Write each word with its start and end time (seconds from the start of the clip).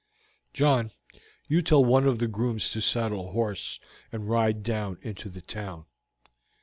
John, 0.51 0.91
do 1.13 1.19
you 1.47 1.61
tell 1.61 1.85
one 1.85 2.07
of 2.07 2.17
the 2.17 2.27
grooms 2.27 2.71
to 2.71 2.81
saddle 2.81 3.27
a 3.27 3.31
horse 3.33 3.79
and 4.11 4.27
ride 4.27 4.63
down 4.63 4.97
into 5.03 5.29
the 5.29 5.41
town. 5.41 5.85